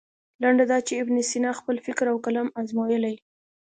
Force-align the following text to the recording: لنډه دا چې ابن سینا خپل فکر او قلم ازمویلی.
لنډه 0.41 0.65
دا 0.71 0.77
چې 0.87 0.93
ابن 1.01 1.15
سینا 1.31 1.51
خپل 1.59 1.75
فکر 1.85 2.05
او 2.11 2.17
قلم 2.25 2.47
ازمویلی. 2.61 3.15